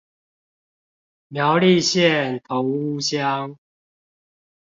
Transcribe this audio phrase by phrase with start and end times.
[1.27, 3.57] 苗栗縣頭屋鄉